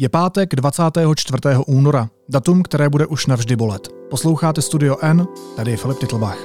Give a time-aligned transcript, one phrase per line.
[0.00, 1.40] Je pátek 24.
[1.66, 3.88] února, datum, které bude už navždy bolet.
[4.10, 5.26] Posloucháte Studio N,
[5.56, 6.38] tady je Filip Titlbach.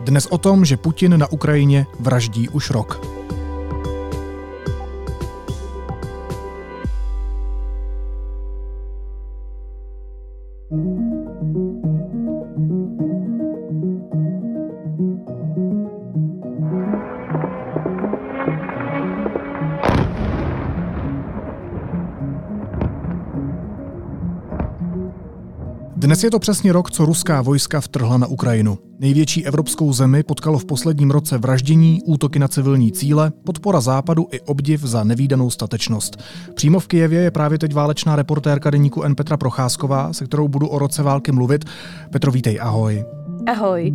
[0.00, 3.17] Dnes o tom, že Putin na Ukrajině vraždí už rok.
[26.08, 28.78] Dnes je to přesně rok, co ruská vojska vtrhla na Ukrajinu.
[28.98, 34.40] Největší evropskou zemi potkalo v posledním roce vraždění, útoky na civilní cíle, podpora západu i
[34.40, 36.22] obdiv za nevýdanou statečnost.
[36.54, 39.14] Přímo v Kijevě je právě teď válečná reportérka deníku N.
[39.14, 41.64] Petra Procházková, se kterou budu o roce války mluvit.
[42.10, 43.04] Petro, vítej, ahoj.
[43.46, 43.92] Ahoj.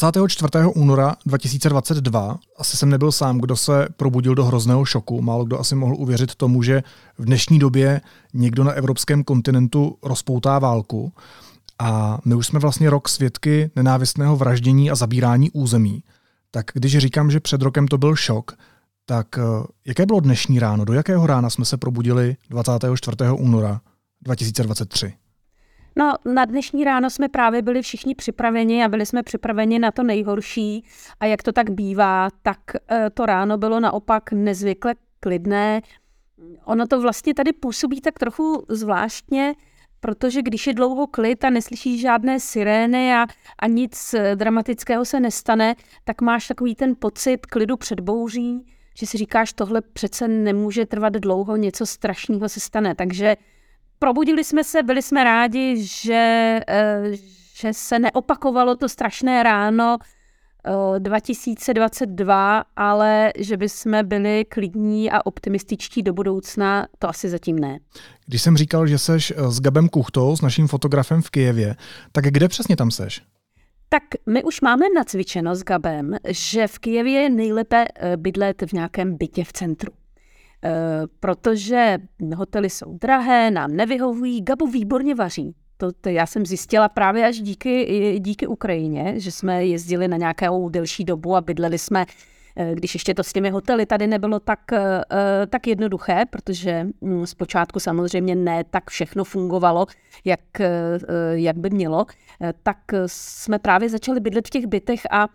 [0.00, 0.50] 24.
[0.74, 5.22] února 2022 asi jsem nebyl sám, kdo se probudil do hrozného šoku.
[5.22, 6.82] Málo kdo asi mohl uvěřit tomu, že
[7.18, 8.00] v dnešní době
[8.34, 11.12] někdo na evropském kontinentu rozpoutá válku.
[11.78, 16.02] A my už jsme vlastně rok svědky nenávistného vraždění a zabírání území.
[16.50, 18.52] Tak když říkám, že před rokem to byl šok,
[19.06, 19.42] tak eh,
[19.86, 20.84] jaké bylo dnešní ráno?
[20.84, 23.16] Do jakého rána jsme se probudili 24.
[23.32, 23.80] února
[24.22, 25.19] 2023?
[25.96, 30.02] No, na dnešní ráno jsme právě byli všichni připraveni a byli jsme připraveni na to
[30.02, 30.84] nejhorší.
[31.20, 32.58] A jak to tak bývá, tak
[32.90, 35.80] eh, to ráno bylo naopak nezvykle klidné.
[36.64, 39.54] Ono to vlastně tady působí tak trochu zvláštně,
[40.00, 43.26] protože když je dlouho klid a neslyšíš žádné sirény a,
[43.58, 48.66] a nic eh, dramatického se nestane, tak máš takový ten pocit klidu před bouří,
[48.98, 52.94] že si říkáš, tohle přece nemůže trvat dlouho, něco strašného se stane.
[52.94, 53.36] Takže
[54.00, 57.02] probudili jsme se, byli jsme rádi, že, eh,
[57.54, 59.98] že se neopakovalo to strašné ráno
[60.98, 67.58] 2022, eh, ale že by jsme byli klidní a optimističtí do budoucna, to asi zatím
[67.58, 67.78] ne.
[68.26, 71.76] Když jsem říkal, že seš eh, s Gabem Kuchtou, s naším fotografem v Kijevě,
[72.12, 73.22] tak kde přesně tam seš?
[73.88, 77.84] Tak my už máme nacvičeno s Gabem, že v Kijevě je nejlépe
[78.16, 79.92] bydlet v nějakém bytě v centru.
[80.64, 81.98] Eh, protože
[82.36, 85.54] hotely jsou drahé, nám nevyhovují, Gabo výborně vaří.
[85.76, 90.68] To, to já jsem zjistila právě až díky, díky Ukrajině, že jsme jezdili na nějakou
[90.68, 92.06] delší dobu a bydleli jsme
[92.56, 95.02] eh, když ještě to s těmi hotely tady nebylo tak, eh,
[95.46, 99.86] tak jednoduché, protože hm, zpočátku samozřejmě ne tak všechno fungovalo,
[100.24, 100.40] jak,
[101.32, 102.06] jak by mělo,
[102.62, 105.28] tak jsme právě začali bydlet v těch bytech a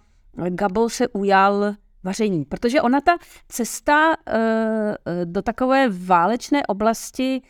[0.50, 1.76] Gabo se ujal
[2.06, 2.46] vaření.
[2.46, 3.18] Protože ona ta
[3.50, 4.34] cesta uh,
[5.26, 7.42] do takové válečné oblasti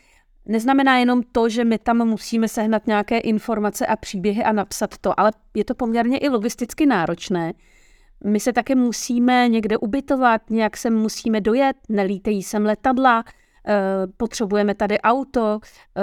[0.46, 5.20] neznamená jenom to, že my tam musíme sehnat nějaké informace a příběhy a napsat to,
[5.20, 7.52] ale je to poměrně i logisticky náročné.
[8.24, 13.24] My se také musíme někde ubytovat, nějak se musíme dojet, nelítejí sem letadla,
[13.68, 15.58] Eh, potřebujeme tady auto
[15.96, 16.02] eh,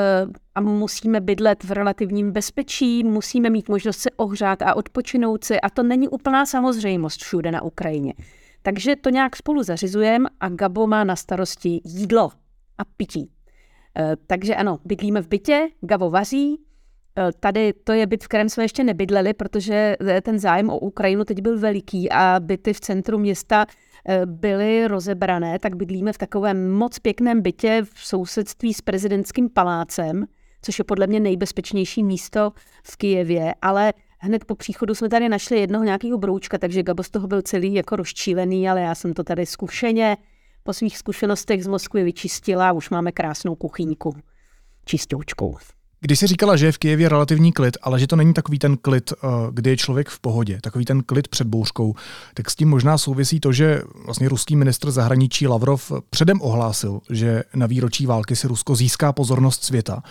[0.56, 5.70] a musíme bydlet v relativním bezpečí, musíme mít možnost se ohřát a odpočinout si a
[5.70, 8.14] to není úplná samozřejmost všude na Ukrajině.
[8.63, 12.29] Takže to nějak spolu zařizujeme a Gabo má na starosti jídlo
[12.78, 13.31] a pití.
[13.97, 16.59] Eh, takže ano, bydlíme v bytě, Gabo vaří,
[17.40, 21.41] Tady to je byt, v kterém jsme ještě nebydleli, protože ten zájem o Ukrajinu teď
[21.41, 23.66] byl veliký a byty v centru města
[24.09, 30.25] Eh, byly rozebrané, tak bydlíme v takovém moc pěkném bytě v sousedství s prezidentským palácem,
[30.62, 32.52] což je podle mě nejbezpečnější místo
[32.84, 33.93] v Kijevě, ale
[34.23, 37.73] hned po příchodu jsme tady našli jednoho nějakého broučka, takže Gabo z toho byl celý
[37.73, 40.17] jako rozčílený, ale já jsem to tady zkušeně
[40.64, 44.16] po svých zkušenostech z Moskvy vyčistila a už máme krásnou kuchyňku
[44.85, 45.58] čistoučkou.
[46.02, 48.78] Když jsi říkala, že je v Kijevě relativní klid, ale že to není takový ten
[48.78, 51.96] klid, eh, kdy je člověk v pohodě, takový ten klid před bouřkou,
[52.34, 57.43] tak s tím možná souvisí to, že vlastně ruský ministr zahraničí Lavrov předem ohlásil, že
[57.55, 60.03] na výročí války si Rusko získá pozornost světa,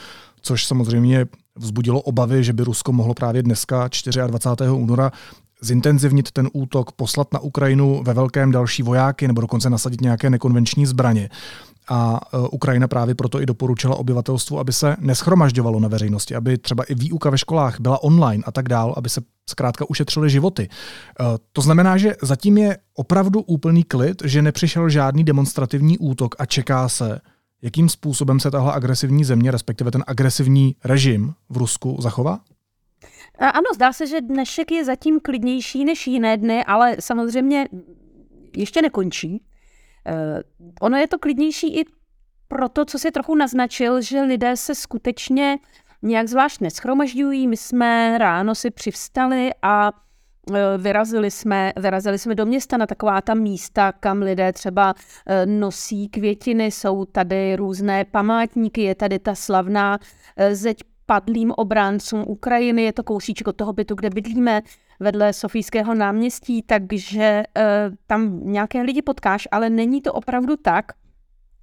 [0.43, 3.89] což samozřejmě vzbudilo obavy, že by Rusko mohlo právě dneska
[4.27, 4.71] 24.
[4.71, 5.13] února
[5.63, 10.87] zintenzivnit ten útok, poslat na Ukrajinu ve velkém další vojáky nebo dokonce nasadit nějaké nekonvenční
[10.87, 11.29] zbraně.
[11.89, 16.95] a Ukrajina právě proto i doporučila obyvatelstvu, aby se neschromažďovalo na veřejnosti, aby třeba i
[16.95, 20.69] výuka ve školách byla online a tak dál, aby se zkrátka ušetřily životy.
[21.53, 26.89] To znamená, že zatím je opravdu úplný klid, že nepřišel žádný demonstrativní útok a čeká
[26.89, 27.21] se,
[27.63, 32.41] jakým způsobem se tahle agresivní země, respektive ten agresivní režim v Rusku zachová?
[33.39, 37.69] Ano, zdá se, že dnešek je zatím klidnější než jiné dny, ale samozřejmě
[38.57, 39.43] ještě nekončí.
[40.07, 40.43] Eh,
[40.81, 41.85] ono je to klidnější i
[42.49, 45.59] proto, co si trochu naznačil, že lidé se skutečně
[46.03, 47.49] nějak zvlášť neschromažďují.
[47.49, 49.93] My jsme ráno si přivstali a
[50.79, 54.95] Vyrazili jsme, vyrazili jsme do města na taková ta místa, kam lidé třeba
[55.27, 59.99] eh, nosí květiny, jsou tady různé památníky, je tady ta slavná
[60.53, 64.63] zeď padlým obráncům Ukrajiny, je to kousíček od toho bytu, kde bydlíme,
[65.01, 67.43] vedle Sofijského náměstí, takže
[68.07, 70.93] tam nějaké lidi potkáš, ale není to opravdu tak,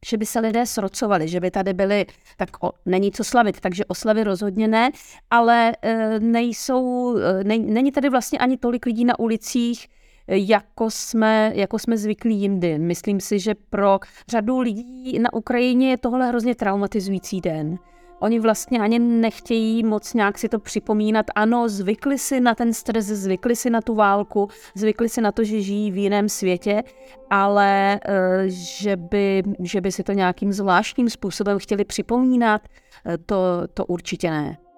[0.05, 2.05] že by se lidé srocovali, že by tady byly,
[2.37, 4.91] tak o, není co slavit, takže oslavy rozhodně ne,
[5.29, 9.87] ale e, nejsou, e, ne, není tady vlastně ani tolik lidí na ulicích,
[10.31, 12.79] jako jsme, jako jsme zvyklí jindy.
[12.79, 17.77] Myslím si, že pro řadu lidí na Ukrajině je tohle hrozně traumatizující den.
[18.19, 21.25] Oni vlastně ani nechtějí moc nějak si to připomínat.
[21.35, 25.43] Ano, zvykli si na ten stres, zvykli si na tu válku, zvykli si na to,
[25.43, 26.83] že žijí v jiném světě,
[27.29, 32.61] ale eh, že by, že by si to nějakým zvláštním způsobem chtěli připomínat,
[33.05, 33.37] eh, to,
[33.73, 34.68] to určitě ne.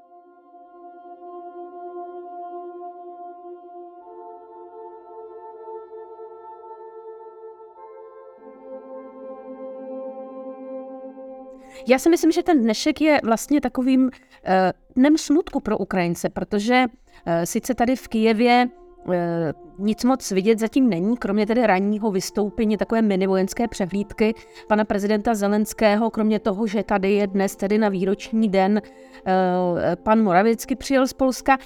[11.87, 14.11] Já si myslím, že ten dnešek je vlastně takovým
[14.95, 18.67] dnem smutku pro Ukrajince, protože uh, sice tady v Kijevě
[19.05, 19.13] uh,
[19.79, 24.33] nic moc vidět zatím není, kromě tedy ranního vystoupení, takové mini vojenské přehlídky
[24.67, 28.81] pana prezidenta Zelenského, kromě toho, že tady je dnes tedy na výroční den
[30.03, 31.57] pan Moravěcky přijel z Polska,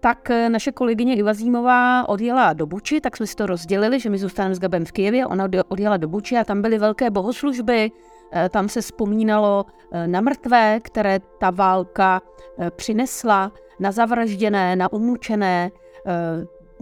[0.00, 4.18] tak naše kolegyně Iva Zímová odjela do Buči, tak jsme si to rozdělili, že my
[4.18, 8.17] zůstaneme s Gabem v Kijevě, ona odjela do Buči a tam byly velké bohoslužby, Eh,
[8.50, 12.22] tam se vzpomínalo eh, na mrtvé, které ta válka
[12.58, 15.70] eh, přinesla, na zavražděné, na umučené.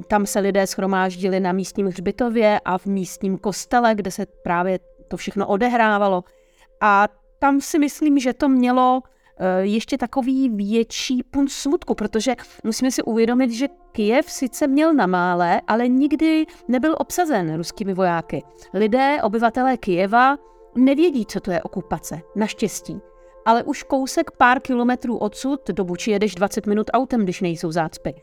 [0.09, 4.79] Tam se lidé schromáždili na místním hřbitově a v místním kostele, kde se právě
[5.09, 6.25] to všechno odehrávalo.
[6.81, 7.09] A
[7.39, 9.03] tam si myslím, že to mělo
[9.61, 12.35] ještě takový větší punt smutku, protože
[12.65, 18.43] musíme si uvědomit, že Kijev sice měl na mále, ale nikdy nebyl obsazen ruskými vojáky.
[18.75, 20.37] Lidé, obyvatelé Kijeva,
[20.77, 23.01] nevědí, co to je okupace, naštěstí.
[23.45, 28.15] Ale už kousek pár kilometrů odsud, do Buči jedeš 20 minut autem, když nejsou zácpy,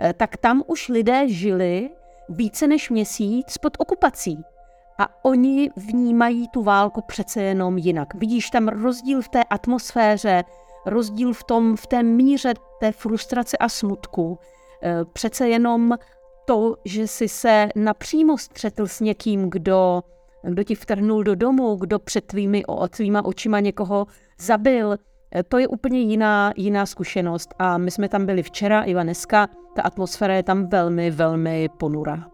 [0.00, 1.90] eh, tak tam už lidé žili
[2.28, 4.38] více než měsíc pod okupací.
[4.98, 8.14] A oni vnímají tu válku přece jenom jinak.
[8.14, 10.44] Vidíš tam rozdíl v té atmosféře,
[10.86, 14.38] rozdíl v tom, v té míře té frustrace a smutku.
[14.82, 15.94] Eh, přece jenom
[16.44, 20.02] to, že si se napřímo střetl s někým, kdo
[20.50, 24.06] kdo ti vtrhnul do domu, kdo před tvými, tvýma očima někoho
[24.40, 24.96] zabil.
[25.36, 29.48] E, to je úplně jiná, jiná zkušenost a my jsme tam byli včera i dneska.
[29.76, 32.32] Ta atmosféra je tam velmi, velmi ponura.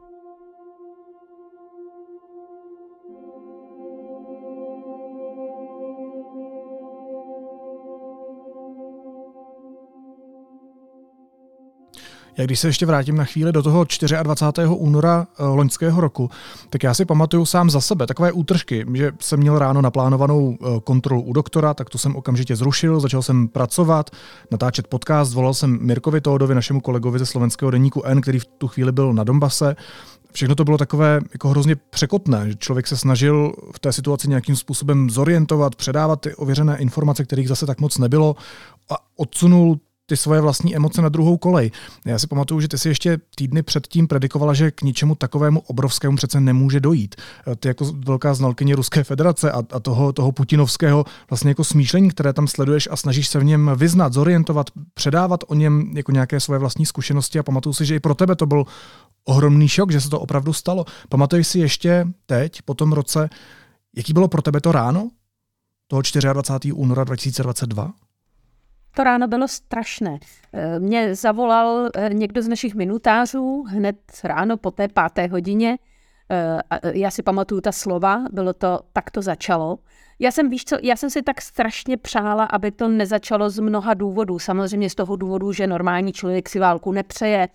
[12.38, 13.86] Já když se ještě vrátím na chvíli do toho
[14.22, 14.66] 24.
[14.68, 16.30] února eh, loňského roku,
[16.70, 20.80] tak já si pamatuju sám za sebe takové útržky, že jsem měl ráno naplánovanou eh,
[20.84, 24.10] kontrolu u doktora, tak to jsem okamžitě zrušil, začal jsem pracovat,
[24.50, 28.68] natáčet podcast, volal jsem Mirkovi Tódovi, našemu kolegovi ze slovenského deníku N, který v tu
[28.68, 29.76] chvíli byl na Dombase.
[30.32, 34.56] Všechno to bylo takové jako hrozně překotné, že člověk se snažil v té situaci nějakým
[34.56, 38.36] způsobem zorientovat, předávat ty ověřené informace, kterých zase tak moc nebylo
[38.90, 41.70] a odsunul ty svoje vlastní emoce na druhou kolej.
[42.04, 46.16] Já si pamatuju, že ty si ještě týdny předtím predikovala, že k ničemu takovému obrovskému
[46.16, 47.16] přece nemůže dojít.
[47.60, 52.32] Ty jako velká znalkyně Ruské federace a, a toho, toho putinovského vlastně jako smýšlení, které
[52.32, 56.58] tam sleduješ a snažíš se v něm vyznat, zorientovat, předávat o něm jako nějaké svoje
[56.58, 58.64] vlastní zkušenosti a pamatuju si, že i pro tebe to byl
[59.24, 60.84] ohromný šok, že se to opravdu stalo.
[61.08, 63.30] Pamatuješ si ještě teď, po tom roce,
[63.96, 65.10] jaký bylo pro tebe to ráno?
[65.88, 66.72] Toho 24.
[66.72, 68.07] února 2022?
[68.98, 70.18] To ráno bylo strašné.
[70.52, 75.78] Eh, mě zavolal eh, někdo z našich minutářů hned ráno po té páté hodině.
[76.30, 76.60] Eh,
[76.92, 79.78] já si pamatuju ta slova, bylo to, tak to začalo.
[80.18, 83.94] Já jsem, víš co, já jsem si tak strašně přála, aby to nezačalo z mnoha
[83.94, 84.38] důvodů.
[84.38, 87.48] Samozřejmě z toho důvodu, že normální člověk si válku nepřeje.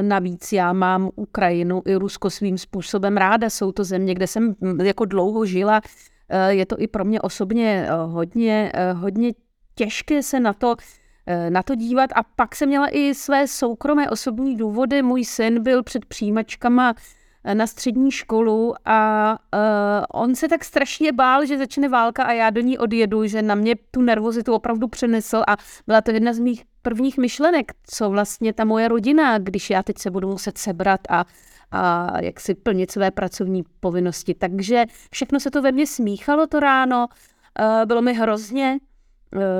[0.00, 3.50] Navíc já mám Ukrajinu i Rusko svým způsobem ráda.
[3.50, 5.80] Jsou to země, kde jsem hm, jako dlouho žila
[6.48, 9.32] je to i pro mě osobně hodně, hodně
[9.74, 10.76] těžké se na to
[11.48, 12.10] na to dívat.
[12.14, 15.02] A pak jsem měla i své soukromé osobní důvody.
[15.02, 16.94] Můj syn byl před přijímačkama
[17.54, 22.50] na střední školu a uh, on se tak strašně bál, že začne válka a já
[22.50, 26.38] do ní odjedu, že na mě tu nervozitu opravdu přenesl a byla to jedna z
[26.38, 31.00] mých prvních myšlenek, co vlastně ta moje rodina, když já teď se budu muset sebrat
[31.08, 31.24] a,
[31.70, 34.34] a jak si plnit své pracovní povinnosti.
[34.34, 38.78] Takže všechno se to ve mně smíchalo to ráno, uh, bylo mi hrozně,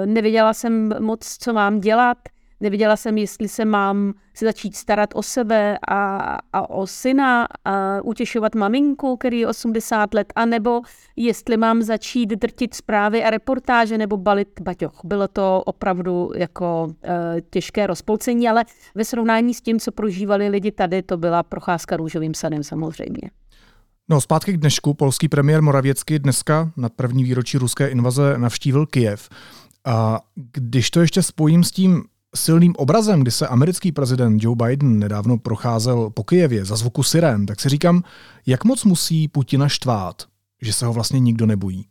[0.04, 2.18] nevěděla jsem moc, co mám dělat,
[2.60, 6.18] Neviděla jsem, jestli se mám se začít starat o sebe a,
[6.52, 10.80] a o syna a utěšovat maminku, který je 80 let, anebo
[11.16, 15.00] jestli mám začít drtit zprávy a reportáže nebo balit baťoch.
[15.04, 20.72] Bylo to opravdu jako e, těžké rozpolcení, ale ve srovnání s tím, co prožívali lidi
[20.72, 23.30] tady, to byla procházka růžovým sadem samozřejmě.
[24.10, 24.94] No, zpátky k dnešku.
[24.94, 29.28] Polský premiér Moravěcky dneska na první výročí ruské invaze navštívil Kijev.
[29.84, 30.20] A
[30.52, 32.04] když to ještě spojím s tím
[32.36, 37.46] silným obrazem, kdy se americký prezident Joe Biden nedávno procházel po Kijevě za zvuku sirén,
[37.46, 38.02] tak si říkám,
[38.46, 40.22] jak moc musí Putina štvát,
[40.62, 41.86] že se ho vlastně nikdo nebojí.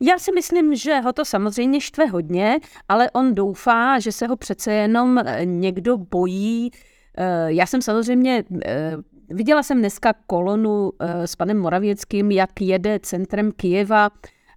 [0.00, 2.58] Já si myslím, že ho to samozřejmě štve hodně,
[2.88, 6.70] ale on doufá, že se ho přece jenom někdo bojí.
[7.18, 8.96] Eh, já jsem samozřejmě eh,
[9.30, 14.10] viděla jsem dneska kolonu s panem Moravěckým, jak jede centrem Kijeva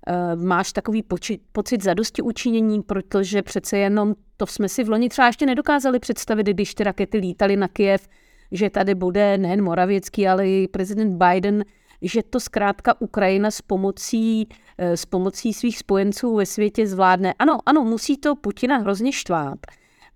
[0.07, 1.03] Eh, máš takový
[1.51, 6.47] pocit zadosti učinění, protože přece jenom to jsme si v loni třeba ještě nedokázali představit,
[6.47, 8.07] když ty rakety lítaly na Kiev,
[8.51, 11.65] že tady bude nejen Moravěcký, ale i prezident Biden,
[12.01, 17.33] že to zkrátka Ukrajina s pomocí, eh, s pomocí svých spojenců ve světě zvládne.
[17.39, 19.59] Ano, ano, musí to Putina hrozně štvát,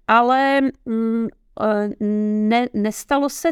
[0.08, 1.28] ale mm,
[1.62, 3.50] eh, ne, nestalo se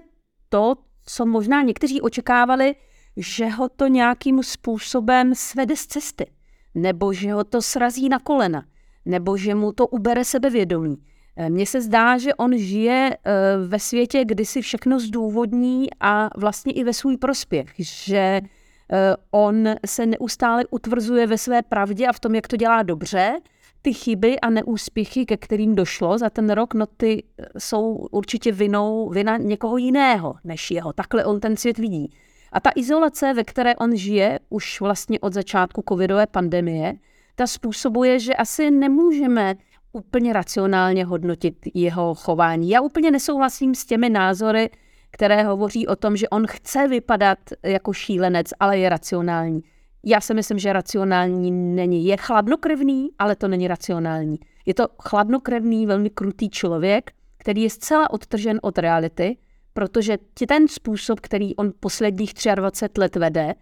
[0.49, 2.75] to, co možná někteří očekávali,
[3.17, 6.25] že ho to nějakým způsobem svede z cesty,
[6.75, 8.65] nebo že ho to srazí na kolena,
[9.05, 10.97] nebo že mu to ubere sebevědomí.
[11.37, 13.31] Eh, mně se zdá, že on žije eh,
[13.67, 19.69] ve světě, kdy si všechno zdůvodní a vlastně i ve svůj prospěch, že eh, on
[19.85, 23.33] se neustále utvrzuje ve své pravdě a v tom, jak to dělá dobře.
[23.85, 27.23] Ty chyby a neúspěchy, ke kterým došlo za ten rok, no ty
[27.57, 30.93] jsou určitě vinou vina někoho jiného než jeho.
[30.93, 32.13] Takhle on ten svět vidí.
[32.51, 36.93] A ta izolace, ve které on žije už vlastně od začátku covidové pandemie,
[37.35, 39.55] ta způsobuje, že asi nemůžeme
[39.91, 42.69] úplně racionálně hodnotit jeho chování.
[42.69, 44.69] Já úplně nesouhlasím s těmi názory,
[45.11, 49.61] které hovoří o tom, že on chce vypadat jako šílenec, ale je racionální.
[50.05, 52.05] Já si myslím, že racionální není.
[52.05, 54.39] Je chladnokrevný, ale to není racionální.
[54.65, 59.37] Je to chladnokrevný, velmi krutý člověk, který je zcela odtržen od reality
[59.73, 60.17] protože
[60.47, 63.53] ten způsob, který on posledních 23 let vede,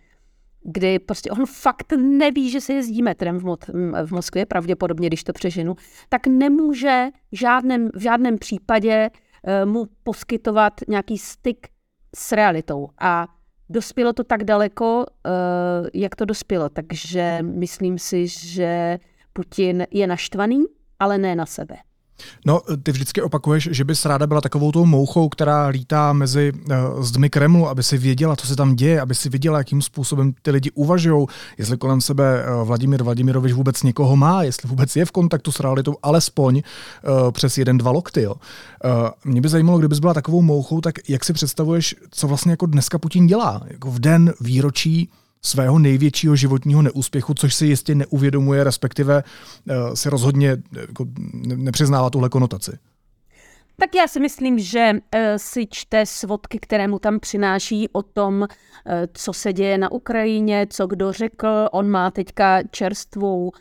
[0.63, 5.24] kdy prostě on fakt neví, že se jezdí metrem v, Mo- v Moskvě, pravděpodobně, když
[5.24, 5.75] to přeženu,
[6.10, 11.67] tak nemůže v žádném, v žádném případě uh, mu poskytovat nějaký styk
[12.15, 12.89] s realitou.
[13.00, 13.27] A
[13.72, 16.70] dospělo to tak daleko, uh, jak to dospělo.
[16.70, 19.00] Takže myslím si, že
[19.34, 20.66] Putin je naštvaný,
[21.00, 21.75] ale ne na sebe.
[22.46, 27.04] No, ty vždycky opakuješ, že bys ráda byla takovou tou mouchou, která lítá mezi uh,
[27.04, 30.51] zdmi Kremlu, aby si věděla, co se tam děje, aby si viděla, jakým způsobem ty
[30.51, 35.12] lidi uvažují, jestli kolem sebe uh, Vladimír Vladimirovič vůbec někoho má, jestli vůbec je v
[35.12, 38.22] kontaktu s realitou, alespoň uh, přes jeden, dva lokty.
[38.22, 38.34] Jo.
[38.34, 42.66] Uh, mě by zajímalo, kdybys byla takovou mouchou, tak jak si představuješ, co vlastně jako
[42.66, 43.62] dneska Putin dělá?
[43.68, 45.10] Jako v den výročí
[45.41, 51.05] svého největšího životního neúspěchu, což si jistě neuvědomuje, respektive uh, si rozhodně jako,
[51.55, 52.71] nepřiznává tuhle konotaci.
[53.79, 58.48] Tak já si myslím, že uh, si čte svodky, které mu tam přináší o tom,
[59.13, 61.69] co se děje na Ukrajině, co kdo řekl.
[61.71, 63.51] On má teďka čerstvou,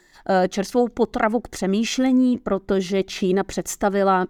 [0.49, 4.27] čerstvou potravu k přemýšlení, protože Čína představila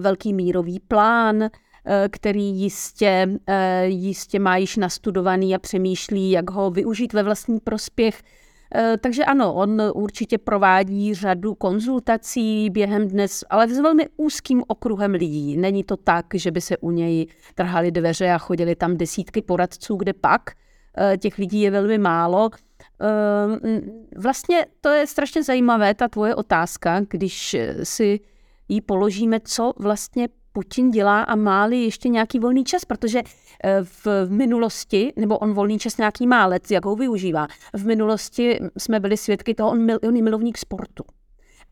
[0.00, 1.48] velký mírový plán, Eh,
[2.08, 8.22] který jistě, eh, jistě má již nastudovaný a přemýšlí, jak ho využít ve vlastní prospěch.
[8.74, 15.12] Eh, takže ano, on určitě provádí řadu konzultací během dnes, ale s velmi úzkým okruhem
[15.12, 15.56] lidí.
[15.56, 19.96] Není to tak, že by se u něj trhali dveře a chodili tam desítky poradců,
[19.96, 20.50] kde pak.
[21.18, 22.50] Těch lidí je velmi málo.
[24.16, 28.20] Vlastně to je strašně zajímavé, ta tvoje otázka, když si
[28.68, 33.22] ji položíme, co vlastně Putin dělá a má-li ještě nějaký volný čas, protože
[33.64, 38.58] eh, v minulosti, nebo on volný čas nějaký má let, jak ho využívá, v minulosti
[38.78, 41.04] jsme byli svědky toho, on, mil, on je milovník sportu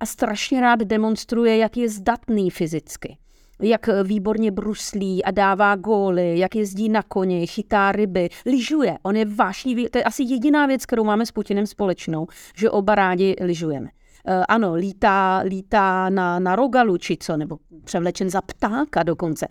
[0.01, 3.17] a strašně rád demonstruje, jak je zdatný fyzicky
[3.63, 8.99] jak výborně bruslí a dává góly, jak jezdí na koni, chytá ryby, lyžuje.
[9.03, 12.27] On je vášnivý, to je asi jediná věc, kterou máme s Putinem společnou,
[12.57, 13.89] že oba rádi lyžujeme.
[14.27, 19.47] Eh, ano, lítá, lítá na, na rogalu či co, nebo převlečen za ptáka dokonce.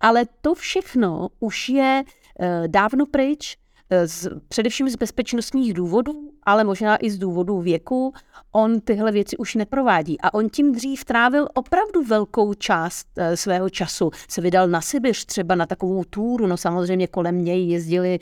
[0.00, 2.04] Ale to všechno už je
[2.40, 3.56] eh, dávno pryč,
[3.90, 8.12] eh, z, především z bezpečnostních důvodů, ale možná i z důvodů věku,
[8.52, 10.20] on tyhle věci už neprovádí.
[10.20, 14.10] A on tím dřív trávil opravdu velkou část svého času.
[14.28, 18.18] Se vydal na Sibiř třeba na takovou túru, no samozřejmě kolem něj jezdili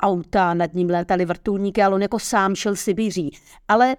[0.00, 3.38] auta, nad ním létali vrtulníky, ale on jako sám šel Sibiří.
[3.68, 3.96] Ale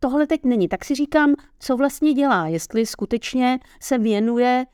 [0.00, 0.68] tohle teď není.
[0.68, 4.66] Tak si říkám, co vlastně dělá, jestli skutečně se věnuje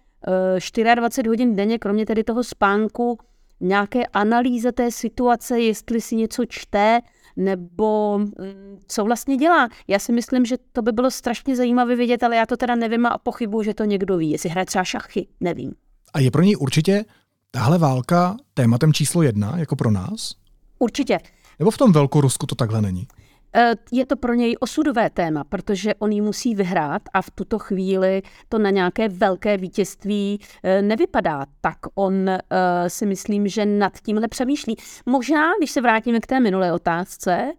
[0.95, 3.19] 24 eh, hodin denně, kromě tedy toho spánku,
[3.61, 7.01] nějaké analýze té situace, jestli si něco čte,
[7.37, 8.29] nebo mm,
[8.87, 9.69] co vlastně dělá.
[9.89, 13.07] Já si myslím, že to by bylo strašně zajímavé vidět, ale já to teda nevím
[13.07, 14.31] a pochybuji, že to někdo ví.
[14.31, 15.73] Jestli hraje třeba šachy, nevím.
[16.15, 17.05] A je pro něj určitě
[17.51, 20.35] tahle válka tématem číslo jedna, jako pro nás?
[20.79, 21.19] Určitě.
[21.59, 23.07] Nebo v tom Velkorusku to takhle není?
[23.55, 27.59] Eh, je to pro něj osudové téma, protože on ji musí vyhrát a v tuto
[27.59, 31.47] chvíli to na nějaké velké vítězství eh, nevypadá.
[31.61, 32.41] Tak on eh,
[32.89, 34.77] si myslím, že nad tímhle přemýšlí.
[35.07, 37.53] Možná, když se vrátíme k té minulé otázce,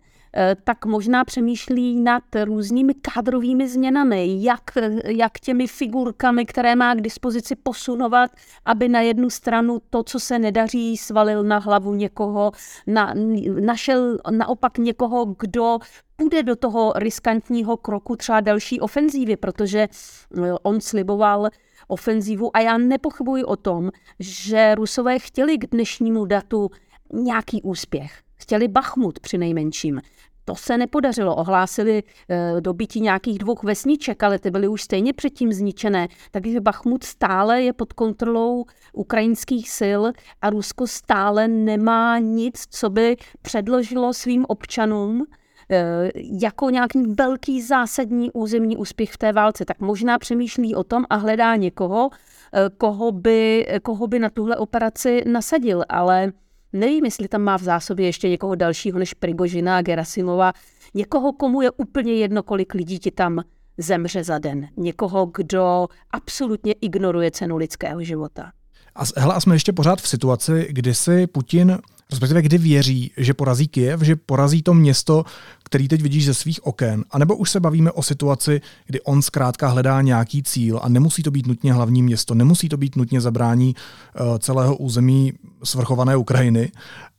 [0.64, 4.64] tak možná přemýšlí nad různými kádrovými změnami, jak,
[5.06, 8.32] jak těmi figurkami, které má k dispozici posunovat,
[8.66, 12.52] aby na jednu stranu to, co se nedaří, svalil na hlavu někoho,
[12.88, 13.14] na,
[13.60, 15.80] našel naopak někoho, kdo
[16.16, 21.50] půjde do toho riskantního kroku třeba další ofenzívy, protože eh, on sliboval
[21.88, 26.70] ofenzívu a já nepochybuji o tom, že Rusové chtěli k dnešnímu datu
[27.14, 28.22] nějaký úspěch.
[28.36, 30.02] Chtěli Bachmut při nejmenším.
[30.46, 31.36] To se nepodařilo.
[31.36, 36.08] Ohlásili e, dobytí nějakých dvou vesniček, ale ty byly už stejně předtím zničené.
[36.32, 40.02] Takže Bachmut stále je pod kontrolou ukrajinských sil
[40.42, 45.26] a Rusko stále nemá nic, co by předložilo svým občanům
[45.72, 49.66] e, jako nějaký velký zásadní územní úspěch v té válce.
[49.66, 52.10] Tak možná přemýšlí o tom a hledá někoho,
[52.54, 56.32] e, koho by, koho by na tuhle operaci nasadil, ale
[56.74, 60.54] Nevím, jestli tam má v zásobě ještě někoho dalšího než Prigožina a Gerasimova,
[60.94, 63.44] někoho, komu je úplně jedno, kolik lidí ti tam
[63.78, 64.68] zemře za den.
[64.78, 68.52] Někoho, kdo absolutně ignoruje cenu lidského života.
[68.96, 71.78] A, hele, a jsme ještě pořád v situaci, kdy si Putin
[72.14, 75.24] respektive kdy věří, že porazí Kyjev, že porazí to město,
[75.64, 79.68] který teď vidíš ze svých oken, anebo už se bavíme o situaci, kdy on zkrátka
[79.68, 83.76] hledá nějaký cíl a nemusí to být nutně hlavní město, nemusí to být nutně zabrání
[83.76, 86.72] uh, celého území svrchované Ukrajiny,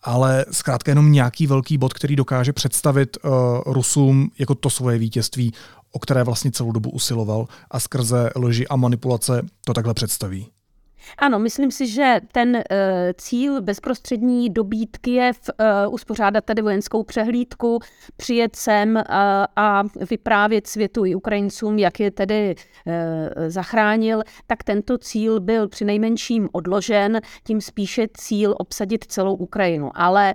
[0.02, 3.32] ale zkrátka jenom nějaký velký bod, který dokáže představit uh,
[3.66, 5.52] Rusům jako to svoje vítězství,
[5.92, 10.46] o které vlastně celou dobu usiloval a skrze lži a manipulace to takhle představí.
[11.18, 12.62] Ano, myslím si, že ten uh,
[13.16, 15.38] cíl bezprostřední dobít Kiev,
[15.86, 17.78] uh, uspořádat tady vojenskou přehlídku,
[18.16, 19.02] přijet sem uh,
[19.56, 22.54] a vyprávět světu i Ukrajincům, jak je tedy
[23.48, 29.90] zachránil, tak tento cíl byl při nejmenším odložen, tím spíše cíl obsadit celou Ukrajinu.
[29.94, 30.34] Ale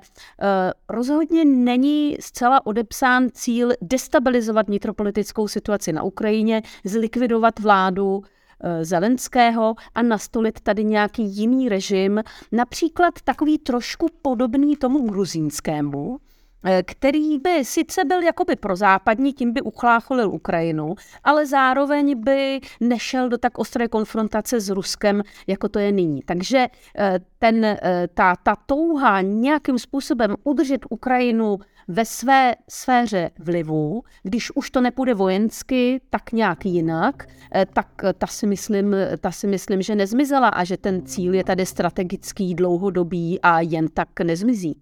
[0.90, 8.39] rozhodně není zcela odepsán cíl destabilizovat vnitropolitickou situaci na Ukrajině, zlikvidovat vládu, Eh,
[8.82, 16.18] Zelenského a nastolit tady nějaký jiný režim, například takový trošku podobný tomu gruzínskému,
[16.64, 23.30] eh, který by sice byl jakoby prozápadní, tím by uchlácholil Ukrajinu, ale zároveň by nešel
[23.30, 26.22] do tak ostré konfrontace s Ruskem, jako to je nyní.
[26.22, 26.68] Takže
[26.98, 27.78] eh, ten,
[28.14, 31.58] ta, ta touha nějakým způsobem udržet Ukrajinu
[31.90, 38.28] ve své sféře vlivu, když už to nepůjde vojensky, tak nějak jinak, eh, tak ta
[38.28, 43.42] si, myslím, ta si myslím, že nezmizela a že ten cíl je tady strategický, dlouhodobý
[43.42, 44.82] a jen tak nezmizí.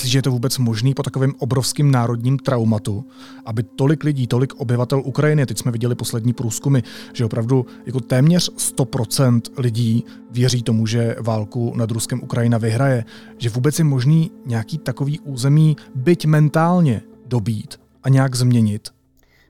[0.00, 3.04] Myslíš, že je to vůbec možný po takovém obrovském národním traumatu,
[3.44, 6.80] aby tolik lidí, tolik obyvatel Ukrajiny, teď jsme viděli poslední průzkumy,
[7.12, 13.04] že opravdu jako téměř 100% lidí věří tomu, že válku nad Ruskem Ukrajina vyhraje,
[13.38, 18.88] že vůbec je možný nějaký takový území, byť mentálně, dobít a nějak změnit,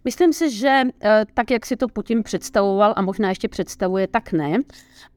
[0.04, 4.32] Myslím si, že eh, tak, jak si to Putin představoval a možná ještě představuje, tak
[4.32, 4.58] ne,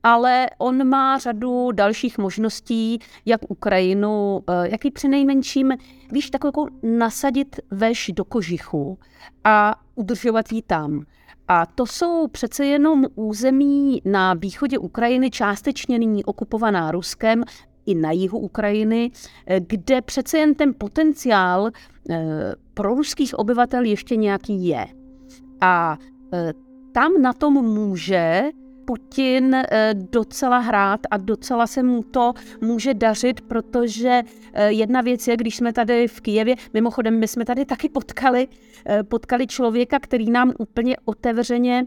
[0.04, 5.72] ale on má řadu dalších možností, jak Ukrajinu, eh, jaký při nejmenším,
[6.12, 9.00] víš, takovou jako nasadit veš do kožichu
[9.44, 11.06] a udržovat ji tam.
[11.48, 17.44] A to jsou přece jenom území na východě Ukrajiny, částečně nyní okupovaná Ruskem,
[17.86, 19.12] i na jihu Ukrajiny,
[19.48, 21.72] eh, kde přece jen ten potenciál
[22.74, 24.88] pro ruských obyvatel ještě nějaký je.
[25.62, 25.98] A
[26.94, 28.44] tam na tom může
[28.86, 34.22] Putin eh, docela hrát a docela se mu to může dařit, protože
[34.54, 38.48] eh, jedna věc je, když jsme tady v Kijevě, mimochodem my jsme tady taky potkali,
[38.86, 41.86] eh, potkali člověka, který nám úplně otevřeně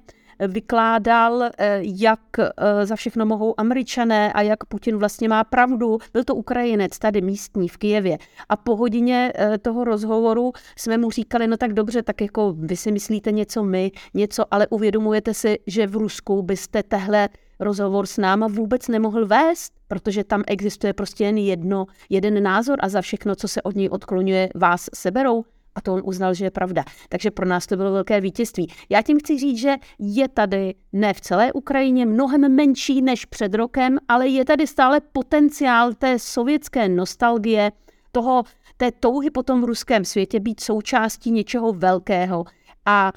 [0.48, 5.98] vykládal, eh, jak eh, za všechno mohou američané a jak Putin vlastně má pravdu.
[6.12, 8.18] Byl to Ukrajinec tady místní v Kijevě.
[8.48, 12.76] A po hodině eh, toho rozhovoru jsme mu říkali, no tak dobře, tak jako vy
[12.76, 17.28] si myslíte něco my, něco, ale uvědomujete si, že v Rusku byste tehle
[17.60, 22.88] rozhovor s náma vůbec nemohl vést, protože tam existuje prostě jen jedno, jeden názor a
[22.88, 25.44] za všechno, co se od něj odklonuje, vás seberou.
[25.76, 26.84] A to on uznal, že je pravda.
[27.08, 28.72] Takže pro nás to bylo velké vítězství.
[28.88, 33.54] Já tím chci říct, že je tady ne v celé Ukrajině mnohem menší než před
[33.54, 37.72] rokem, ale je tady stále potenciál té sovětské nostalgie,
[38.12, 38.42] toho,
[38.76, 42.44] té touhy potom v ruském světě být součástí něčeho velkého.
[42.86, 43.12] A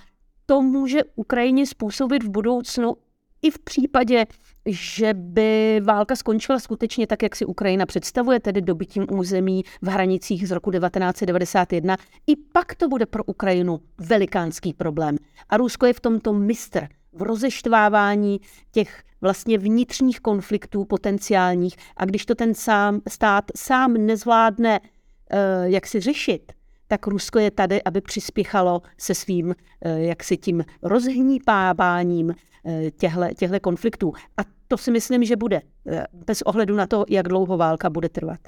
[0.46, 2.96] to může Ukrajině způsobit v budoucnu
[3.42, 4.26] i v případě,
[4.66, 10.48] že by válka skončila skutečně tak, jak si Ukrajina představuje, tedy dobytím území v hranicích
[10.48, 11.98] z roku 1991,
[12.28, 15.18] i pak to bude pro Ukrajinu velikánský problém.
[15.50, 18.40] A Rusko je v tomto mistr v rozeštvávání
[18.72, 21.76] těch vlastně vnitřních konfliktů potenciálních.
[21.98, 26.52] A když to ten sám, stát sám nezvládne, uh, jak si řešit,
[26.90, 29.54] tak Rusko je tady, aby přispěchalo se svým, uh,
[29.98, 32.34] jak si tím rozhnípáváním
[32.66, 32.92] Eh,
[33.36, 34.14] těchto konfliktů.
[34.38, 38.10] A to si myslím, že bude, eh, bez ohledu na to, jak dlouho válka bude
[38.10, 38.40] trvat.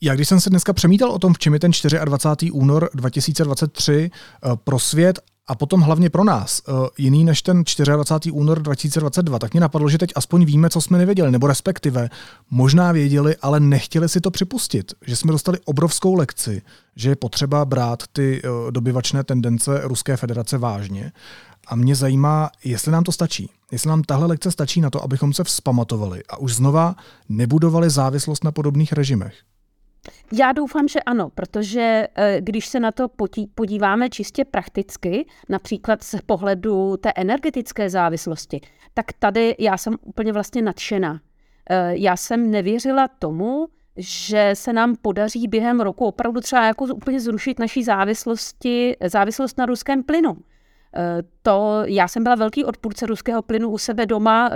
[0.00, 1.72] Já když jsem se dneska přemítal o tom, v čem je ten
[2.04, 2.50] 24.
[2.50, 5.18] únor 2023 eh, pro svět
[5.50, 6.62] a potom hlavně pro nás
[6.98, 8.32] jiný než ten 24.
[8.32, 12.08] únor 2022, tak mě napadlo, že teď aspoň víme, co jsme nevěděli, nebo respektive
[12.50, 16.62] možná věděli, ale nechtěli si to připustit, že jsme dostali obrovskou lekci,
[16.96, 21.12] že je potřeba brát ty dobyvačné tendence Ruské federace vážně
[21.66, 23.50] a mě zajímá, jestli nám to stačí.
[23.72, 26.94] Jestli nám tahle lekce stačí na to, abychom se vzpamatovali a už znova
[27.28, 29.34] nebudovali závislost na podobných režimech.
[30.32, 33.08] Já doufám, že ano, protože eh, když se na to
[33.54, 38.60] podíváme čistě prakticky, například z pohledu té energetické závislosti,
[38.94, 41.20] tak tady já jsem úplně vlastně nadšená.
[41.70, 47.20] Eh, já jsem nevěřila tomu, že se nám podaří během roku opravdu třeba jako úplně
[47.20, 50.36] zrušit naší závislosti, závislost na ruském plynu.
[50.96, 54.50] Eh, to, já jsem byla velký odpůrce ruského plynu u sebe doma,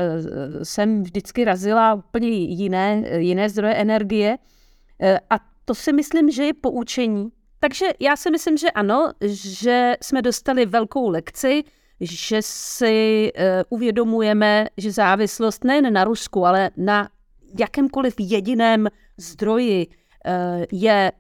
[0.62, 4.38] jsem vždycky razila úplně jiné, jiné zdroje energie
[5.30, 7.28] a to si myslím, že je poučení.
[7.60, 11.62] Takže já si myslím, že ano, že jsme dostali velkou lekci,
[12.00, 13.32] že si
[13.68, 17.08] uvědomujeme, že závislost nejen na Rusku, ale na
[17.58, 19.86] jakémkoliv jediném zdroji
[20.72, 21.12] je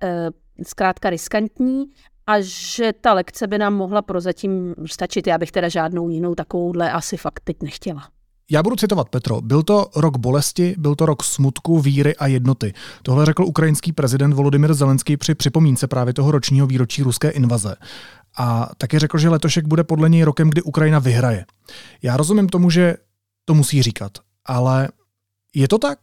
[0.66, 1.84] zkrátka riskantní
[2.26, 5.26] a že ta lekce by nám mohla prozatím stačit.
[5.26, 8.08] Já bych teda žádnou jinou takovouhle asi fakt teď nechtěla.
[8.50, 9.40] Já budu citovat Petro.
[9.40, 12.72] Byl to rok bolesti, byl to rok smutku, víry a jednoty.
[13.02, 17.76] Tohle řekl ukrajinský prezident Volodymyr Zelenský při připomínce právě toho ročního výročí ruské invaze.
[18.38, 21.44] A taky řekl, že letošek bude podle něj rokem, kdy Ukrajina vyhraje.
[22.02, 22.96] Já rozumím tomu, že
[23.44, 24.12] to musí říkat,
[24.44, 24.88] ale
[25.54, 25.98] je to tak?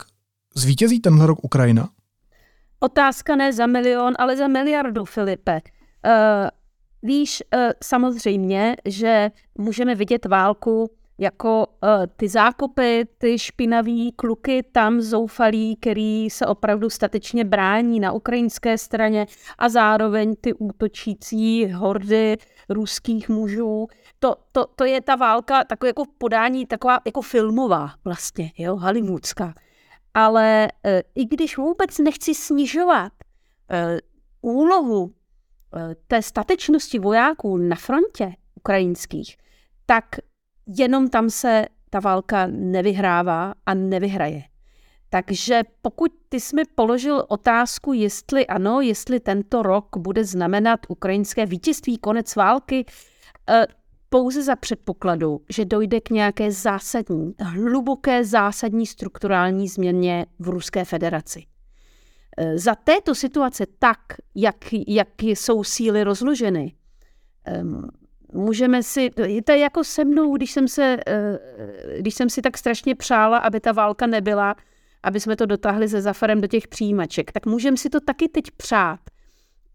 [0.56, 1.89] Zvítězí tenhle rok Ukrajina?
[2.80, 5.62] Otázka ne za milion, ale za miliardu, Filipe.
[6.06, 6.12] Uh,
[7.04, 15.02] víš, uh, samozřejmě, že můžeme vidět válku jako uh, ty zákopy, ty špinaví kluky tam
[15.02, 22.38] zoufalí, který se opravdu statečně brání na ukrajinské straně a zároveň ty útočící hordy
[22.69, 23.88] ruských mužů.
[24.19, 29.54] To, to, to je ta válka takové jako podání, taková jako filmová vlastně, jo, hollywoodská.
[30.13, 33.12] Ale uh, i když vůbec nechci snižovat
[34.41, 35.13] uh, úlohu
[35.76, 39.38] Eh, té statečnosti vojáků na frontě ukrajinských,
[39.86, 40.06] tak
[40.67, 44.43] jenom tam se ta válka nevyhrává a nevyhraje.
[45.10, 51.45] Takže pokud ty jsi mi položil otázku, jestli ano, jestli tento rok bude znamenat ukrajinské
[51.45, 52.86] vítězství, konec války,
[53.50, 53.67] eh,
[54.10, 61.45] pouze za předpokladu, že dojde k nějaké zásadní, hluboké zásadní strukturální změně v Ruské federaci.
[62.38, 64.00] Eh, za této situace tak,
[64.36, 64.56] jak,
[64.88, 66.74] jak jsou síly rozloženy,
[68.34, 69.10] můžeme si,
[69.44, 71.39] to je jako se mnou, když jsem, se, eh,
[72.00, 74.56] když jsem si tak strašně přála, aby ta válka nebyla,
[75.04, 78.52] aby jsme to dotáhli ze Zafarem do těch přijímaček, tak můžeme si to taky teď
[78.52, 79.00] přát,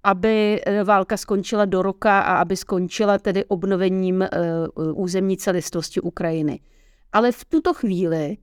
[0.04, 4.24] aby eh, válka skončila do roka a aby skončila tedy obnovením
[4.94, 6.60] územní celistvosti Ukrajiny.
[7.12, 8.36] Ale v tuto chvíli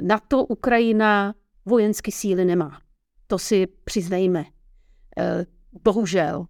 [0.00, 1.34] na to Ukrajina
[1.66, 2.80] vojenské síly nemá.
[3.26, 4.44] To si přiznejme.
[5.18, 5.46] Eh,
[5.84, 6.46] bohužel.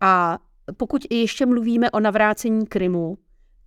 [0.00, 0.38] A
[0.76, 3.18] pokud ještě mluvíme o navrácení Krymu,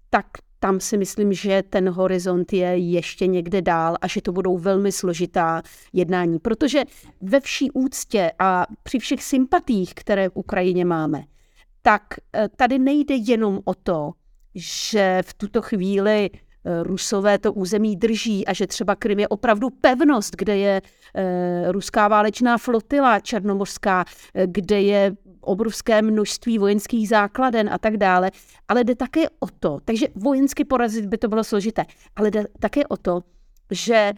[0.10, 0.26] tak
[0.60, 4.92] tam si myslím, že ten horizont je ještě někde dál a že to budou velmi
[4.92, 5.62] složitá
[5.94, 6.40] jednání.
[6.40, 6.84] Protože
[7.22, 11.24] ve vší úctě a při všech sympatích, které v Ukrajině máme,
[11.82, 14.12] tak eh, tady nejde jenom o to,
[14.56, 16.30] že v tuto chvíli
[16.84, 20.82] Rusové to území drží a že třeba Krym je opravdu pevnost, kde je
[21.16, 24.06] e, ruská válečná flotila černomořská,
[24.46, 28.32] kde je obrovské množství vojenských základen a tak dále,
[28.68, 32.88] ale jde také o to, takže vojensky porazit by to bylo složité, ale jde také
[32.88, 33.22] o to,
[33.72, 34.14] že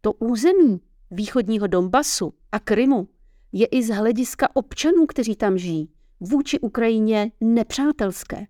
[0.00, 0.80] to území
[1.10, 3.08] východního Donbasu a Krymu
[3.52, 5.88] je i z hlediska občanů, kteří tam žijí,
[6.20, 8.46] vůči Ukrajině nepřátelské.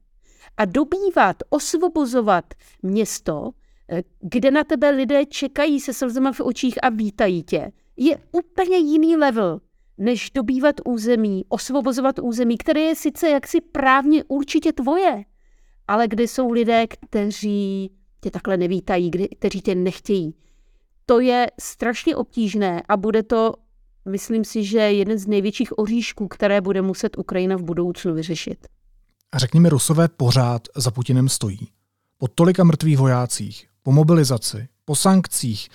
[0.56, 2.44] A dobývat, osvobozovat
[2.82, 3.50] město,
[3.90, 8.76] eh, kde na tebe lidé čekají se slzama v očích a vítají tě, je úplně
[8.76, 9.60] jiný level
[9.98, 15.24] než dobývat území, osvobozovat území, které je sice jaksi právně určitě tvoje,
[15.88, 17.90] ale kde jsou lidé, kteří
[18.20, 20.34] tě takhle nevítají, kteří tě nechtějí.
[21.06, 23.54] To je strašně obtížné a bude to,
[24.08, 28.66] myslím si, že jeden z největších oříšků, které bude muset Ukrajina v budoucnu vyřešit.
[29.32, 31.68] A řekni mi, Rusové pořád za Putinem stojí.
[32.18, 35.68] Po tolika mrtvých vojácích, po mobilizaci, po sankcích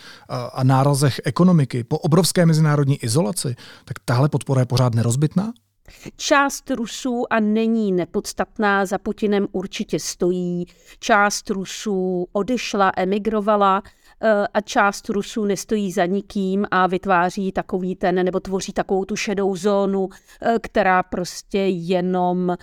[0.53, 5.53] a nárazech ekonomiky, po obrovské mezinárodní izolaci, tak tahle podpora je pořád nerozbitná?
[6.15, 10.65] Část Rusů a není nepodstatná, za Putinem určitě stojí.
[10.99, 13.83] Část Rusů odešla, emigrovala
[14.21, 19.15] e, a část Rusů nestojí za nikým a vytváří takový ten, nebo tvoří takovou tu
[19.15, 20.09] šedou zónu,
[20.41, 22.57] e, která prostě jenom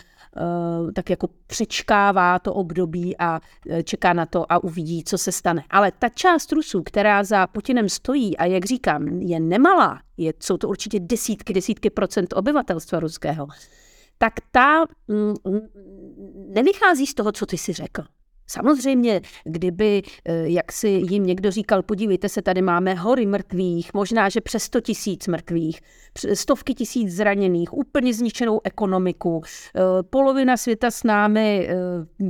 [0.95, 5.65] tak jako přečkává to období a eh, čeká na to a uvidí, co se stane.
[5.71, 10.57] Ale ta část Rusů, která za Putinem stojí a jak říkám, je nemalá, je, jsou
[10.57, 13.47] to určitě desítky, desítky procent obyvatelstva ruského,
[14.19, 15.61] tak ta mm, mm
[16.55, 18.03] nevychází z toho, co ty si řekl.
[18.51, 24.29] Samozřejmě, kdyby, eh, jak si jim někdo říkal, podívejte se, tady máme hory mrtvých, možná,
[24.29, 25.81] že přes 100 tisíc mrtvých,
[26.35, 31.75] stovky tisíc zraněných, úplně zničenou ekonomiku, eh, polovina světa s námi eh,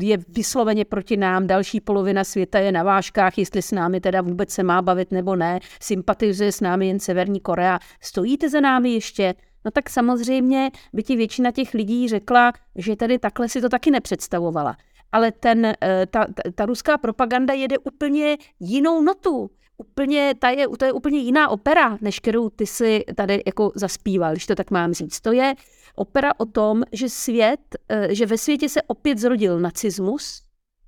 [0.04, 4.50] je vysloveně proti nám, další polovina světa je na vážkách, jestli s námi teda vůbec
[4.50, 7.78] se má bavit nebo ne, sympatizuje s námi jen Severní Korea.
[8.00, 9.34] Stojíte za námi ještě?
[9.64, 13.90] No tak samozřejmě by ti většina těch lidí řekla, že tady takhle si to taky
[13.90, 14.76] nepředstavovala
[15.12, 19.50] ale ten, eh, ta, ta, ta ruská propaganda jede úplně jinou notu.
[19.76, 24.32] Úplně, ta je, to je úplně jiná opera, než kterou ty si tady jako zaspíval,
[24.32, 25.20] když to tak mám říct.
[25.20, 25.54] To je
[25.94, 30.42] opera o tom, že svět, eh, že ve světě se opět zrodil nacismus,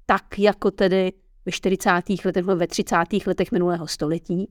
[0.07, 1.13] tak jako tedy
[1.47, 2.25] ve 40.
[2.25, 2.97] letech, ve 30.
[3.27, 4.51] letech minulého století,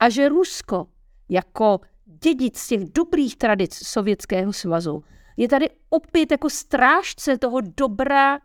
[0.00, 0.86] a že Rusko
[1.28, 5.04] jako dědic těch dobrých tradic Sovětského svazu
[5.36, 8.38] je tady opět jako strážce toho dobra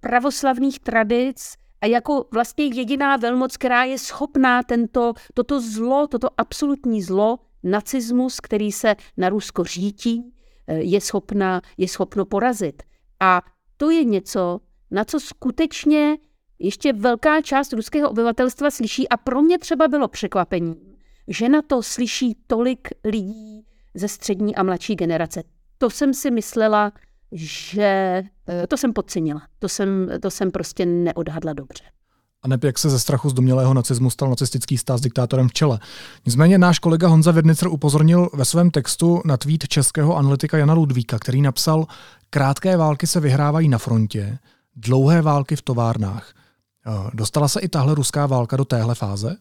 [0.00, 7.02] pravoslavných tradic a jako vlastně jediná velmoc, která je schopná tento, toto zlo, toto absolutní
[7.02, 10.34] zlo, nacismus, který se na Rusko řítí,
[10.66, 12.82] eh, je, schopna, je schopno porazit.
[13.20, 13.42] A
[13.76, 16.18] to je něco, na co skutečně
[16.58, 20.96] ještě velká část ruského obyvatelstva slyší a pro mě třeba bylo překvapení,
[21.28, 25.42] že na to slyší tolik lidí ze střední a mladší generace.
[25.78, 26.92] To jsem si myslela,
[27.32, 29.42] že eh, to jsem podcenila.
[29.58, 31.84] To jsem, to jsem prostě neodhadla dobře.
[32.42, 35.52] A neb jak se ze strachu z domělého nacismu stal nacistický stát s diktátorem v
[35.52, 35.78] čele.
[36.26, 41.18] Nicméně náš kolega Honza Vědnicer upozornil ve svém textu na tweet českého analytika Jana Ludvíka,
[41.18, 41.86] který napsal,
[42.30, 44.38] krátké války se vyhrávají na frontě,
[44.76, 46.32] dlouhé války v továrnách.
[46.86, 49.36] Eh, dostala se i tahle ruská válka do téhle fáze?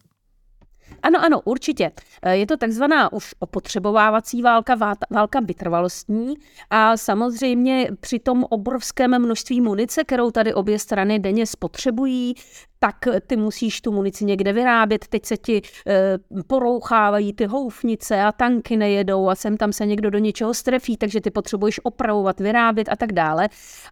[1.03, 1.91] Ano, ano, určitě.
[2.21, 6.35] Eh, je to takzvaná už opotřebovávací válka, válka vytrvalostní
[6.69, 12.35] a samozřejmě při tom obrovském množství munice, kterou tady obě strany denně spotřebují,
[12.79, 12.95] tak
[13.27, 18.77] ty musíš tu munici někde vyrábět, teď se ti e, porouchávají ty houfnice a tanky
[18.77, 22.95] nejedou a sem tam se někdo do něčeho strefí, takže ty potřebuješ opravovat, vyrábět a
[22.95, 23.49] tak dále.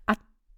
[0.08, 0.13] A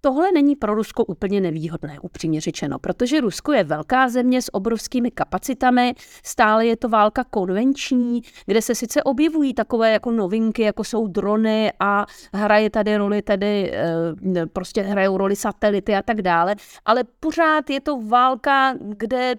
[0.07, 5.11] Tohle není pro Rusko úplně nevýhodné, upřímně řečeno, protože Rusko je velká země s obrovskými
[5.11, 11.07] kapacitami, stále je to válka konvenční, kde se sice objevují takové jako novinky, jako jsou
[11.07, 17.03] drony a hraje tady roli tady, eh, prostě hrajou roli satelity a tak dále, ale
[17.19, 19.35] pořád je to válka, kde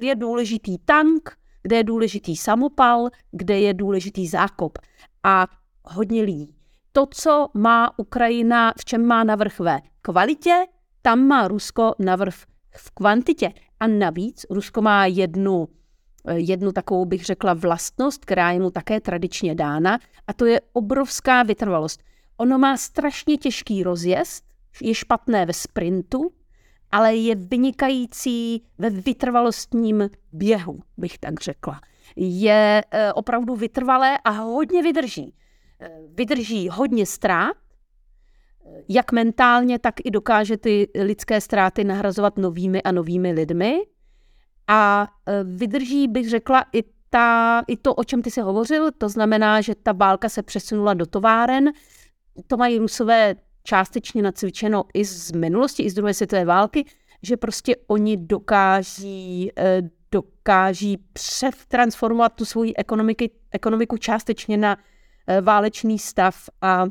[0.00, 4.78] je důležitý tank, kde je důležitý samopal, kde je důležitý zákop.
[5.24, 5.46] A
[5.84, 6.54] hodně lidí.
[6.92, 10.64] To, co má Ukrajina, v čem má navrh ve kvalitě,
[11.02, 12.34] tam má Rusko navrh
[12.76, 13.52] v kvantitě.
[13.80, 15.68] A navíc Rusko má jednu,
[16.28, 20.60] eh, jednu takovou, bych řekla, vlastnost, která je mu také tradičně dána, a to je
[20.72, 22.02] obrovská vytrvalost.
[22.36, 24.44] ono má strašně těžký rozjezd,
[24.80, 26.32] je špatné ve sprintu,
[26.92, 31.80] ale je vynikající ve vytrvalostním běhu, bych tak řekla.
[32.16, 35.34] Je e, opravdu vytrvalé a hodně vydrží.
[35.80, 37.56] E, vydrží hodně ztrát,
[38.88, 43.78] jak mentálně, tak i dokáže ty lidské ztráty nahrazovat novými a novými lidmi.
[44.68, 49.08] A e, vydrží, bych řekla, i, ta, i to, o čem ty jsi hovořil, to
[49.08, 51.70] znamená, že ta válka se přesunula do továren.
[52.46, 56.84] To mají Rusové částečně nacvičeno i z minulosti, i z druhé světové války,
[57.22, 64.76] že prostě oni dokáží, e, dokáží přetransformovat tu svoji ekonomiky, ekonomiku částečně na
[65.26, 66.86] e, válečný stav a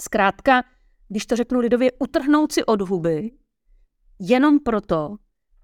[0.00, 0.62] zkrátka
[1.10, 3.30] když to řeknu lidově, utrhnout si od huby,
[4.18, 5.16] jenom proto,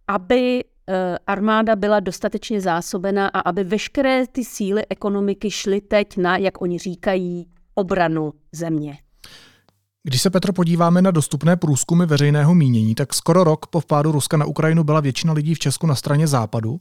[0.09, 6.37] aby eh, armáda byla dostatečně zásobena a aby veškeré ty síly ekonomiky šly teď na,
[6.37, 8.99] jak oni říkají, obranu země.
[10.03, 14.37] Když se, Petro, podíváme na dostupné průzkumy veřejného mínění, tak skoro rok po vpádu Ruska
[14.37, 16.81] na Ukrajinu byla většina lidí v Česku na straně západu.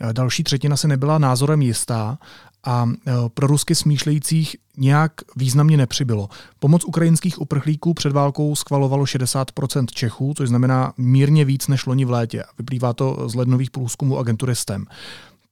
[0.00, 2.18] Eh, další třetina se nebyla názorem jistá
[2.64, 6.28] a eh, pro rusky smýšlejících nějak významně nepřibylo.
[6.58, 12.10] Pomoc ukrajinských uprchlíků před válkou schvalovalo 60% Čechů, což znamená mírně víc než loni v
[12.10, 12.44] létě.
[12.58, 14.86] Vyplývá to z lednových průzkumů agentury STEM.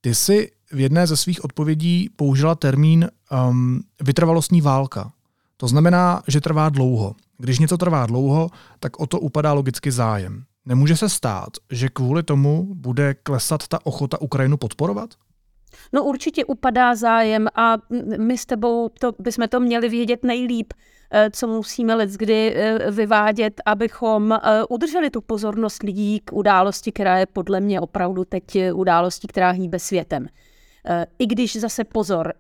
[0.01, 3.09] Ty si v jedné ze svých odpovědí použila termín
[3.51, 5.13] um, vytrvalostní válka.
[5.57, 7.15] To znamená, že trvá dlouho.
[7.39, 10.45] Když něco trvá dlouho, tak o to upadá logicky zájem.
[10.67, 15.11] Nemůže se stát, že kvůli tomu bude klesat ta ochota Ukrajinu podporovat?
[15.93, 17.77] No určitě upadá zájem a
[18.19, 20.73] my s tebou to, bychom to měli vědět nejlíp,
[21.11, 24.39] eh, co musíme let kdy eh, vyvádět, abychom eh,
[24.69, 29.79] udrželi tu pozornost lidí k události, která je podle mě opravdu teď událostí, která hýbe
[29.79, 30.27] světem.
[31.19, 32.33] I když zase pozor,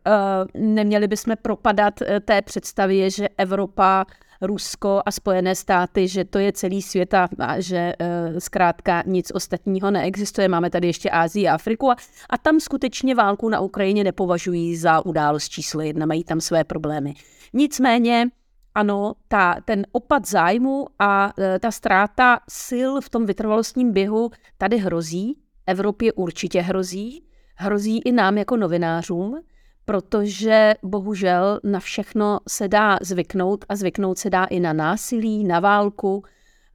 [0.54, 4.06] neměli bychom propadat té představě, že Evropa
[4.42, 7.94] Rusko a Spojené státy, že to je celý svět a, že e,
[8.40, 10.48] zkrátka nic ostatního neexistuje.
[10.48, 11.96] Máme tady ještě Ázii a Afriku a,
[12.30, 17.14] a tam skutečně válku na Ukrajině nepovažují za událost číslo jedna, mají tam své problémy.
[17.52, 18.30] Nicméně
[18.74, 24.78] ano, ta, ten opad zájmu a e, ta ztráta sil v tom vytrvalostním běhu tady
[24.78, 25.36] hrozí.
[25.66, 27.24] Evropě určitě hrozí.
[27.56, 29.40] Hrozí i nám jako novinářům
[29.84, 35.60] protože bohužel na všechno se dá zvyknout a zvyknout se dá i na násilí, na
[35.60, 36.22] válku,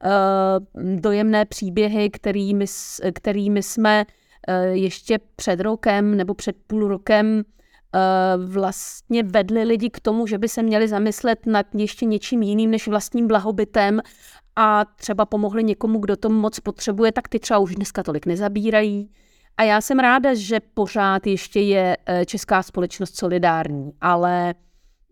[0.04, 2.64] eh, dojemné příběhy, kterými,
[3.12, 4.04] kterými jsme
[4.48, 8.00] eh, ještě před rokem nebo před půl rokem eh,
[8.46, 12.88] vlastně vedli lidi k tomu, že by se měli zamyslet nad ještě něčím jiným než
[12.88, 14.00] vlastním blahobytem
[14.56, 19.10] a třeba pomohli někomu, kdo to moc potřebuje, tak ty třeba už dneska tolik nezabírají.
[19.56, 24.54] A já jsem ráda, že pořád ještě je eh, česká společnost solidární, ale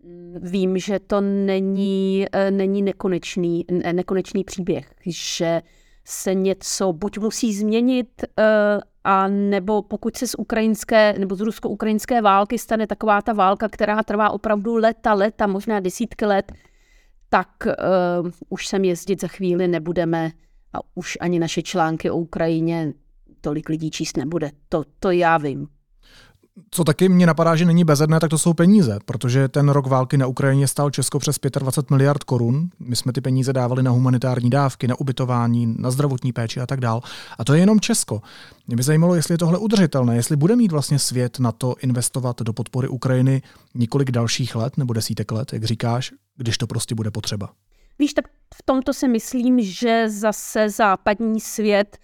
[0.03, 5.63] mm, vím, že to není, eh, není nekonečný, nekonečný příběh, že
[6.05, 12.23] se něco buď musí změnit, eh, a nebo pokud se z ukrajinské nebo z rusko-ukrajinské
[12.23, 16.53] války stane taková ta válka, která trvá opravdu leta, leta, možná desítky let,
[17.29, 20.31] tak uh, už sem jezdit za chvíli nebudeme
[20.73, 22.93] a už ani naše články o Ukrajině
[23.45, 24.51] tolik lidí číst nebude.
[24.69, 25.67] To, to já vím.
[26.71, 30.17] Co taky mě napadá, že není bezedné, tak to jsou peníze, protože ten rok války
[30.17, 32.69] na Ukrajině stál Česko přes 25 miliard korun.
[32.79, 36.81] My jsme ty peníze dávali na humanitární dávky, na ubytování, na zdravotní péči a tak
[36.81, 37.01] dál.
[37.39, 38.23] A to je jenom Česko.
[38.67, 42.43] Mě by zajímalo, jestli je tohle udržitelné, jestli bude mít vlastně svět na to investovat
[42.43, 43.43] do podpory Ukrajiny
[43.75, 47.51] několik dalších let nebo desítek let, jak říkáš, když to prostě bude potřeba.
[47.99, 51.99] Víš, tak v tomto si myslím, že zase západní svět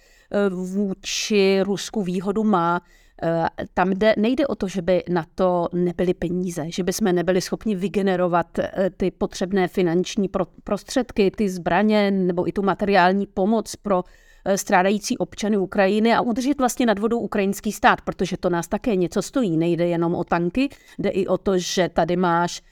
[0.51, 2.81] vůči Rusku výhodu má.
[3.23, 7.13] Eh, tam jde, nejde o to, že by na to nebyly peníze, že by jsme
[7.13, 10.31] nebyli schopni vygenerovat eh, ty potřebné finanční
[10.65, 14.05] prostředky, ty zbraně nebo i tu materiální pomoc pro
[14.45, 18.97] eh, strádající občany Ukrajiny a udržet vlastně nad vodou ukrajinský stát, protože to nás také
[18.97, 19.57] něco stojí.
[19.57, 22.63] Nejde jenom o tanky, jde i o to, že tady máš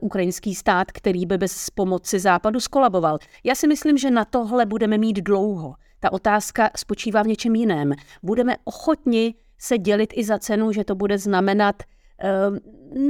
[0.00, 3.18] ukrajinský stát, který by bez pomoci západu skolaboval.
[3.44, 5.74] Já si myslím, že na tohle budeme mít dlouho.
[6.00, 7.92] Ta otázka spočívá v něčem jiném.
[8.22, 11.82] Budeme ochotni se dělit i za cenu, že to bude znamenat
[12.18, 12.58] ehm,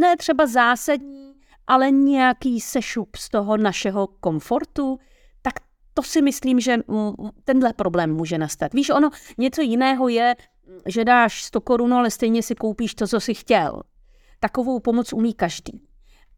[0.01, 1.35] ne třeba zásadní,
[1.67, 4.99] ale nějaký sešup z toho našeho komfortu,
[5.43, 5.55] tak
[5.95, 6.77] to si myslím, že
[7.45, 8.75] tenhle problém může nastat.
[8.75, 10.35] Víš, ono něco jiného je,
[10.87, 13.83] že dáš 100 korun, ale stejně si koupíš to, co jsi chtěl.
[14.41, 15.83] Takovou pomoc umí každý.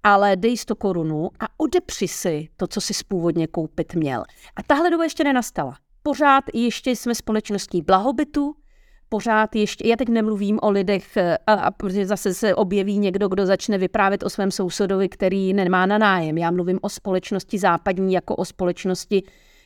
[0.03, 4.25] Ale dej 100 korunu a odepři si to, co jsi původně koupit měl.
[4.57, 8.55] A tahle doba ještě nenastala pořád ještě jsme společností blahobytu,
[9.09, 13.29] pořád ještě, já teď nemluvím o lidech, eh, a, a protože zase se objeví někdo,
[13.29, 16.39] kdo začne vyprávět o svém sousedovi, který nemá na nájem.
[16.39, 19.23] Já mluvím o společnosti západní jako o společnosti,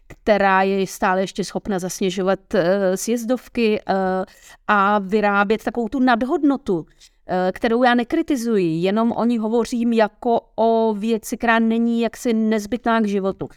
[0.06, 2.60] která je stále ještě schopna zasněžovat uh,
[2.94, 3.94] sjezdovky uh,
[4.66, 6.86] a vyrábět takovou tu nadhodnotu, uh,
[7.52, 13.06] kterou já nekritizuji, jenom o ní hovořím jako o věci, která není jaksi nezbytná k
[13.06, 13.48] životu.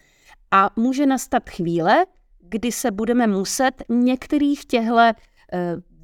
[0.51, 2.05] A může nastat chvíle,
[2.49, 5.01] kdy se budeme muset některých těchto uh,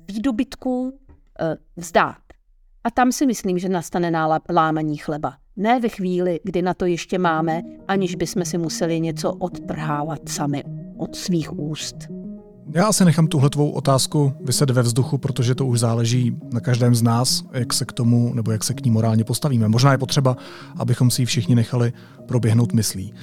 [0.08, 0.92] výdobytků uh,
[1.78, 2.18] vzdát.
[2.84, 5.34] A tam si myslím, že nastane lámaní chleba.
[5.58, 10.64] Ne ve chvíli, kdy na to ještě máme, aniž bychom si museli něco odtrhávat sami
[10.98, 11.96] od svých úst.
[12.74, 16.96] Já asi nechám tuhle tvou otázku vyset ve vzduchu, protože to už záleží na každém
[16.96, 19.68] z nás, jak se k tomu nebo jak se k ní morálně postavíme.
[19.68, 20.38] Možná je potřeba,
[20.78, 21.94] abychom si ji všichni nechali
[22.26, 23.14] proběhnout myslí.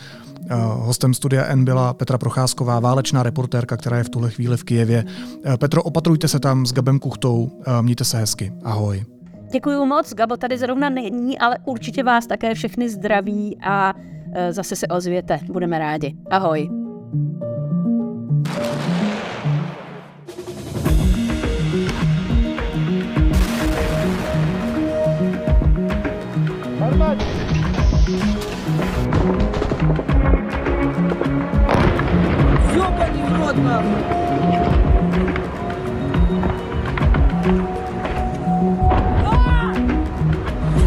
[0.51, 4.65] Eh, hostem studia N byla Petra Procházková, válečná reportérka, která je v tuhle chvíli v
[4.65, 5.05] Kijevě.
[5.45, 8.53] Eh, Petro, opatrujte se tam s Gabem Kuchtou, eh, mějte se hezky.
[8.65, 9.05] Ahoj.
[9.53, 13.95] Děkuji moc, Gabo tady zrovna není, ale určitě vás také všechny zdraví a
[14.51, 15.41] zase se ozvěte.
[15.53, 16.15] Budeme rádi.
[16.31, 16.71] Ahoj.
[33.55, 33.83] холодно.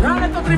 [0.02, 0.58] Run into three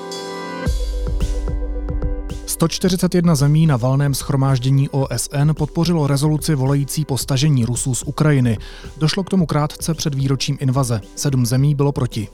[2.61, 8.57] 141 zemí na valném schromáždění OSN podpořilo rezoluci volající po stažení Rusů z Ukrajiny.
[8.97, 11.01] Došlo k tomu krátce před výročím invaze.
[11.15, 12.27] Sedm zemí bylo proti.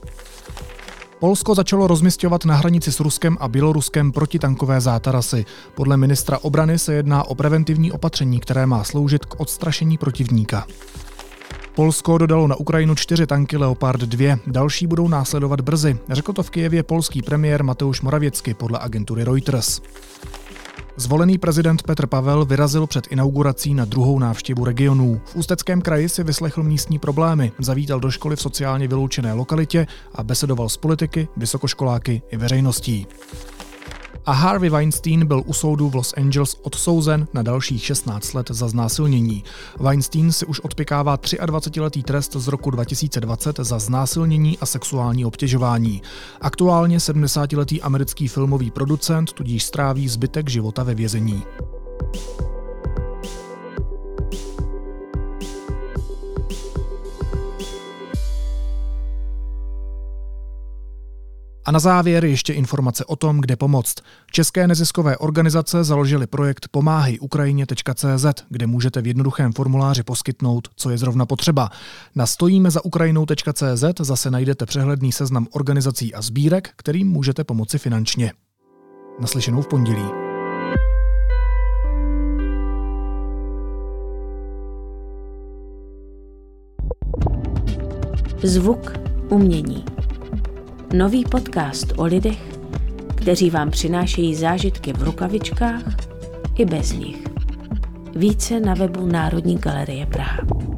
[1.19, 5.45] Polsko začalo rozmistovat na hranici s Ruskem a Běloruskem protitankové zátarasy.
[5.75, 10.67] Podle ministra obrany se jedná o preventivní opatření, které má sloužit k odstrašení protivníka.
[11.77, 16.49] Polsko dodalo na Ukrajinu čtyři tanky Leopard 2, další budou následovat brzy, řekl to v
[16.49, 19.81] Kijevě polský premiér Mateusz Moravěcky podle agentury Reuters.
[20.95, 25.21] Zvolený prezident Petr Pavel vyrazil před inaugurací na druhou návštěvu regionů.
[25.25, 30.23] V Ústeckém kraji si vyslechl místní problémy, zavítal do školy v sociálně vyloučené lokalitě a
[30.23, 33.07] besedoval s politiky, vysokoškoláky i veřejností
[34.27, 38.67] a Harvey Weinstein byl u soudu v Los Angeles odsouzen na dalších 16 let za
[38.67, 39.43] znásilnění.
[39.79, 46.01] Weinstein si už odpikává 23-letý trest z roku 2020 za znásilnění a sexuální obtěžování.
[46.41, 51.43] Aktuálně 70-letý americký filmový producent tudíž stráví zbytek života ve vězení.
[61.67, 63.95] A na závěr ještě informace o tom, kde pomoct.
[64.31, 71.25] České neziskové organizace založily projekt pomáhajukrajině.cz, kde můžete v jednoduchém formuláři poskytnout, co je zrovna
[71.25, 71.69] potřeba.
[72.15, 78.31] Na stojíme za ukrajinou.cz zase najdete přehledný seznam organizací a sbírek, kterým můžete pomoci finančně.
[79.19, 80.05] Naslyšenou v pondělí.
[88.43, 88.93] Zvuk
[89.29, 89.96] umění.
[90.93, 92.59] Nový podcast o lidech,
[93.15, 95.83] kteří vám přinášejí zážitky v rukavičkách
[96.57, 97.23] i bez nich.
[98.15, 100.76] Více na webu Národní galerie Praha.